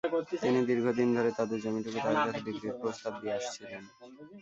তিনি 0.43 0.59
দীর্ঘদিন 0.69 1.09
ধরে 1.17 1.29
তাঁদের 1.37 1.59
জমিটুকু 1.63 1.97
তাঁর 2.05 2.15
কাছে 2.25 2.41
বিক্রির 2.45 2.75
প্রস্তাব 2.81 3.13
দিয়ে 3.21 3.35
আসছিলেন। 3.37 3.83